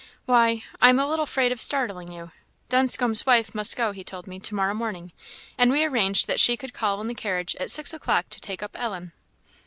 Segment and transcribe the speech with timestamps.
[0.25, 2.31] "Why, I'm a little afraid of startling you
[2.69, 5.11] Dunscombe's wife must go, he told me, to morrow morning;
[5.59, 8.63] and we arranged that she could call in the carriage at six o'clock to take
[8.63, 9.11] up Ellen."